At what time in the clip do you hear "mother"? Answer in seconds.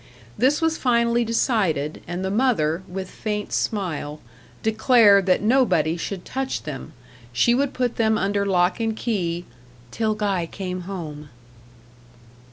2.31-2.81